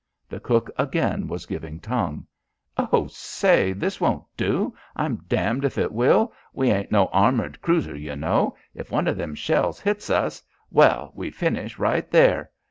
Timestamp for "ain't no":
6.71-7.05